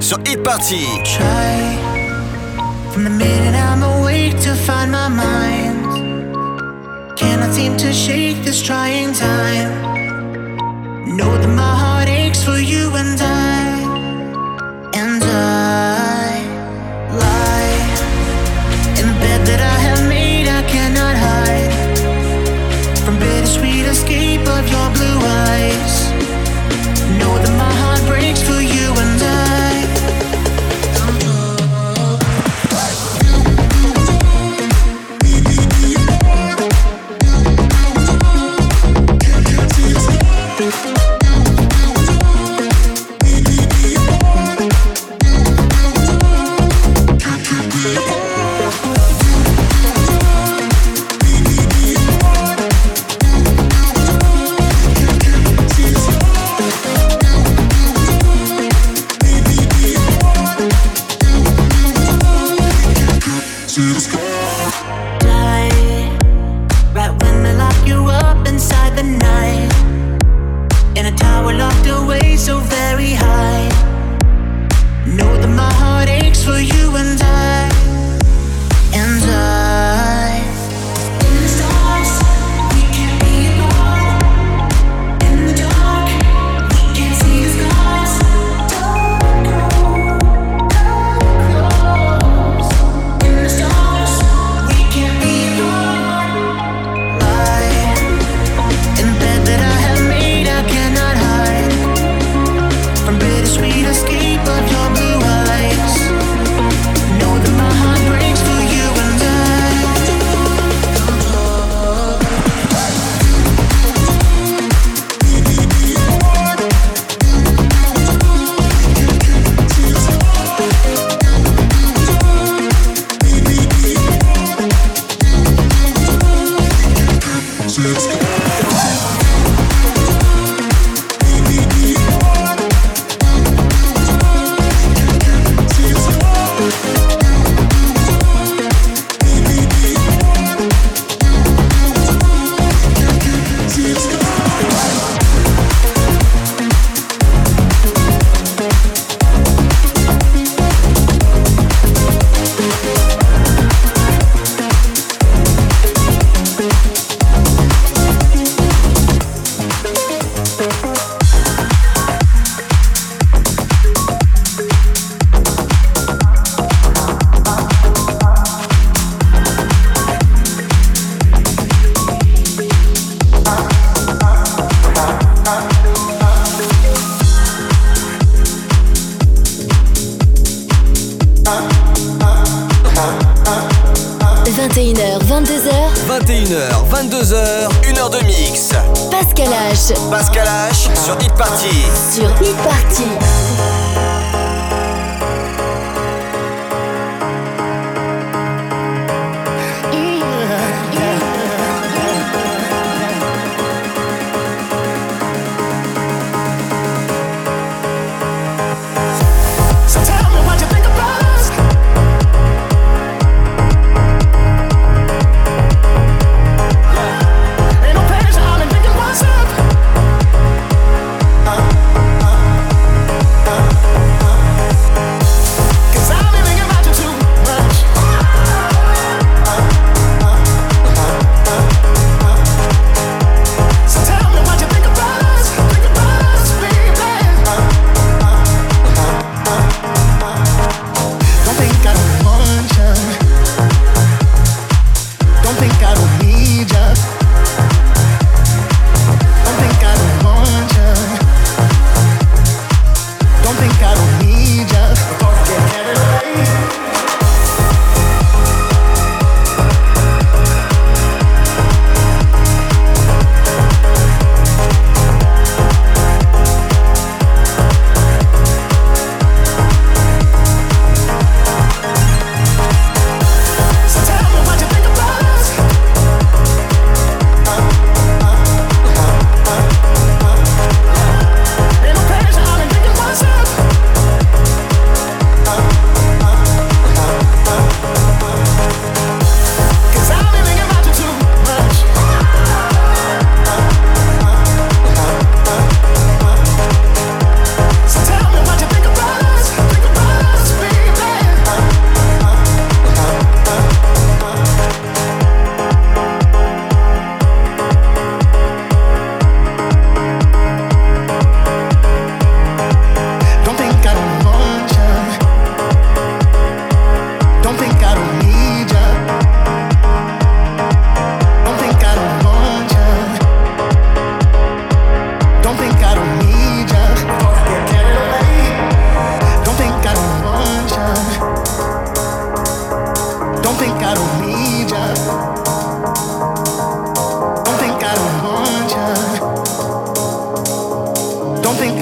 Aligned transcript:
Sur 0.00 0.18
Hit 0.24 0.42
Party. 0.42 0.86
Try 1.04 1.76
from 2.90 3.04
the 3.04 3.10
minute 3.10 3.54
I'm 3.54 3.82
awake 3.82 4.40
to 4.42 4.54
find 4.54 4.90
my 4.90 5.08
mind. 5.08 5.84
Cannot 7.16 7.52
seem 7.52 7.76
to 7.76 7.92
shake 7.92 8.42
this 8.44 8.62
trying 8.62 9.12
time. 9.12 9.70
Know 11.16 11.36
that 11.36 11.48
my 11.48 11.74
heart 11.82 12.08
aches 12.08 12.42
for 12.42 12.58
you 12.58 12.94
and 12.96 13.20
I. 13.20 13.58
And 14.94 15.22
I 15.22 16.42
lie 17.22 17.78
in 18.98 19.06
the 19.08 19.16
bed 19.20 19.40
that 19.48 19.60
I 19.60 19.77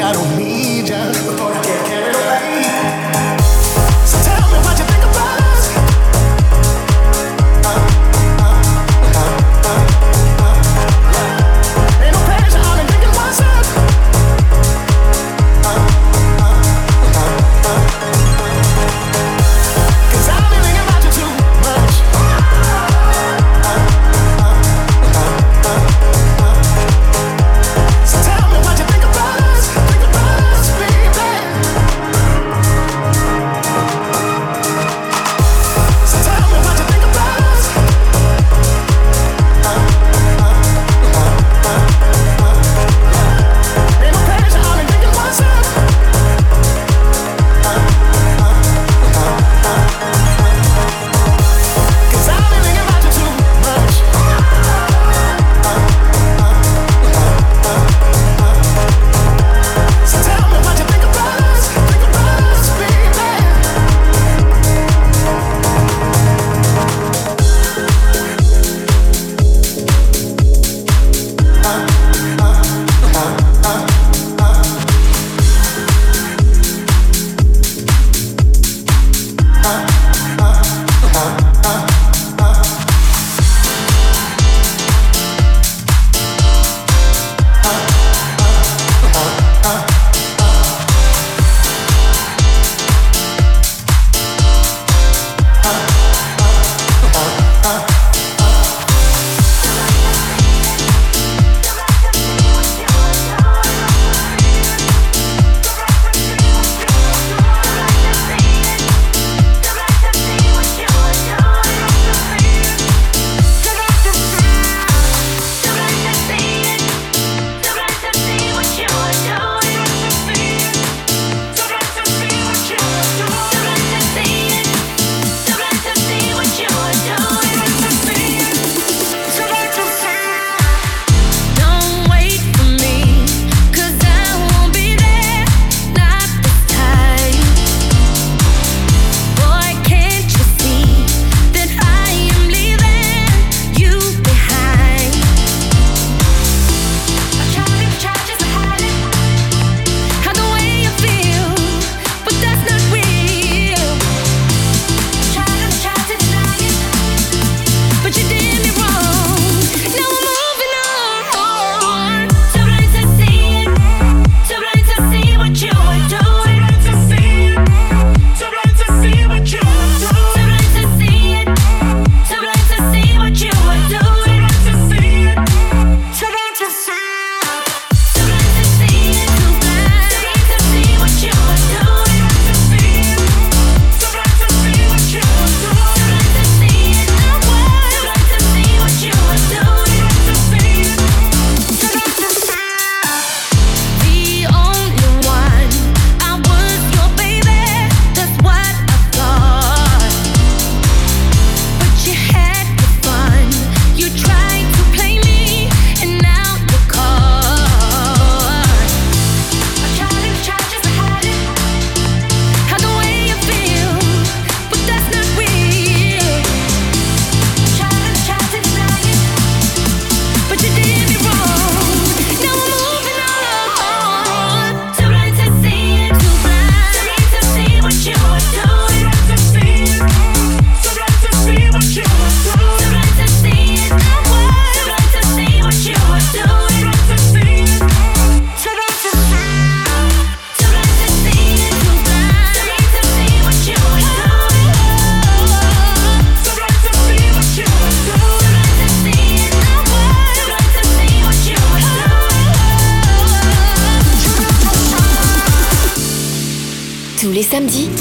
I 0.03 0.13
don't 0.13 0.37
need. 0.37 0.56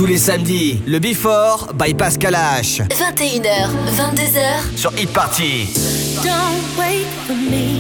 tous 0.06 0.12
les 0.12 0.18
samedis, 0.20 0.82
le 0.86 1.00
Before 1.00 1.74
by 1.74 1.96
Pascal 1.96 2.36
H. 2.36 2.84
21h, 2.90 3.70
22h 3.98 4.78
sur 4.78 4.94
Hit 4.96 5.12
Party. 5.12 5.68
Don't 6.24 6.78
wait 6.78 7.08
for 7.26 7.36
me. 7.36 7.75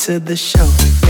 to 0.00 0.18
the 0.18 0.34
show. 0.34 1.09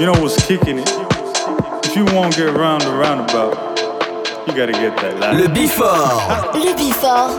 You 0.00 0.06
know 0.06 0.18
what's 0.22 0.46
kicking 0.46 0.78
it? 0.78 0.88
If 1.84 1.94
you 1.94 2.06
won't 2.06 2.34
get 2.34 2.56
round 2.56 2.80
the 2.80 2.90
roundabout, 2.90 3.52
you 4.48 4.54
gotta 4.56 4.72
get 4.72 4.96
that 4.96 5.20
line. 5.20 5.42
Le 5.42 5.46
Bifort. 5.46 6.54
Le 6.54 6.74
Bifort. 6.74 7.38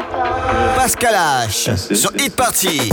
Pascal 0.78 1.16
H. 1.50 1.76
Sur 1.76 2.12
Hit 2.14 2.36
Party. 2.36 2.92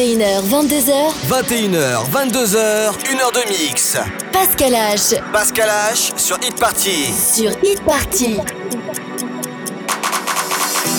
21h, 0.00 0.48
22h. 0.48 1.12
21h, 1.28 2.08
22h, 2.08 2.56
1h 3.04 3.32
de 3.34 3.42
mix. 3.50 3.98
Pascal 4.32 4.72
H. 4.72 5.20
Pascal 5.30 5.68
H 5.68 6.12
sur 6.16 6.38
Hit 6.40 6.58
Party. 6.58 7.12
Sur 7.12 7.50
Hit 7.62 7.82
Party. 7.84 8.38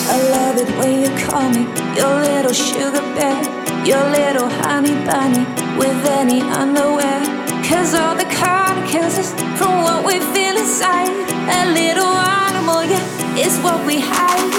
I 0.08 0.18
love 0.30 0.58
it 0.62 0.70
when 0.78 1.02
you 1.02 1.10
call 1.26 1.50
me 1.50 1.66
your 1.98 2.14
little 2.22 2.54
sugar 2.54 3.02
bear, 3.16 3.42
your 3.84 4.08
little 4.12 4.48
honey 4.62 4.94
bunny 5.08 5.48
with 5.80 6.06
any 6.20 6.42
underwear. 6.42 7.24
Cause 7.68 7.96
all 7.96 8.14
the 8.16 8.30
color 8.30 8.86
kills 8.86 9.18
us 9.18 9.34
from 9.58 9.82
what 9.82 10.06
we 10.06 10.20
feel 10.32 10.56
inside. 10.56 11.10
A 11.50 11.66
little 11.74 12.06
animal, 12.06 12.84
yeah, 12.84 13.02
is 13.36 13.58
what 13.64 13.84
we 13.84 14.00
hide. 14.00 14.54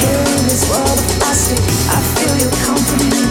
Here 0.00 0.18
in 0.18 0.48
this 0.48 0.68
world 0.68 0.98
of 0.98 1.06
plastic, 1.20 1.60
I 1.88 2.00
feel 2.18 2.36
your 2.36 2.50
company. 2.66 3.29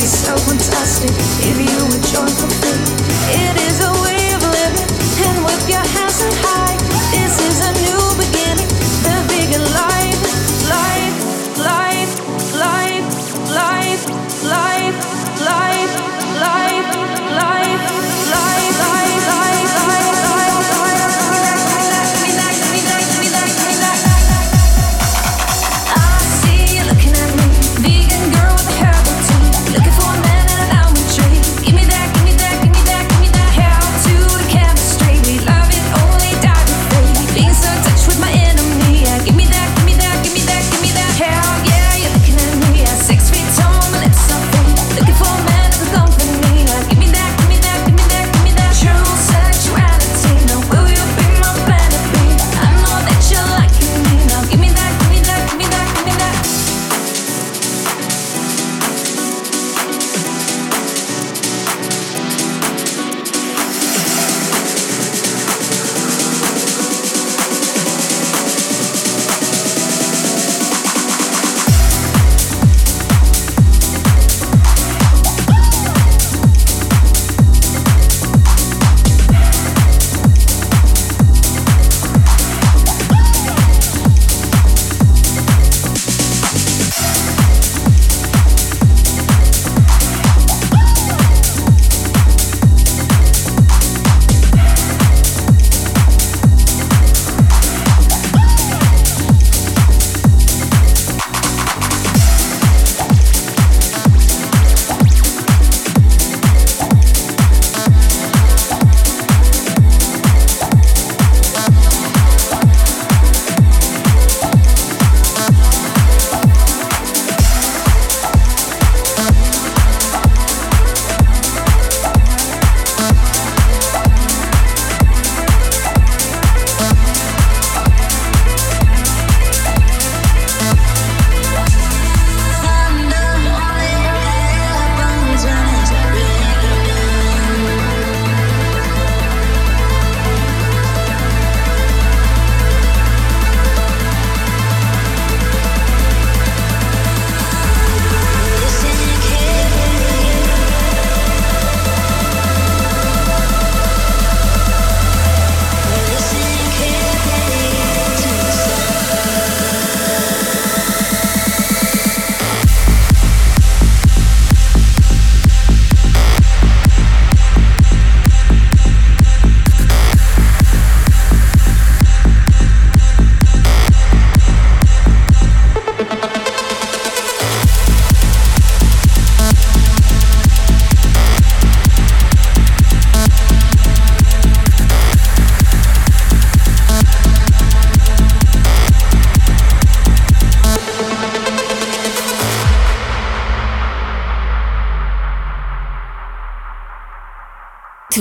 Be 0.00 0.06
so 0.06 0.34
fantastic 0.34 1.10
if 1.44 1.60
you 1.60 1.84
would 1.84 2.02
join 2.08 2.26
for 2.26 2.48
free. 2.48 2.80
It 3.36 3.60
is 3.68 3.69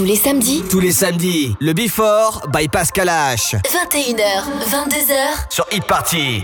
les 0.10 0.16
samedis. 0.16 0.64
Tous 0.72 0.80
les 0.80 0.92
samedis, 0.92 1.56
le 1.60 1.74
Before 1.74 2.42
by 2.52 2.68
Pascal 2.68 3.10
H. 3.10 3.56
21h, 3.64 4.44
22h. 4.72 5.14
Sur 5.52 5.68
Hit 5.70 5.86
Party. 5.86 6.44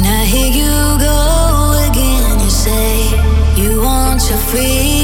Now 0.00 0.22
here 0.24 0.46
you 0.46 0.98
go 1.00 1.90
again. 1.90 2.38
You 2.38 2.50
say 2.50 3.10
you 3.56 3.82
want 3.82 4.20
your 4.30 4.38
freedom. 4.38 5.03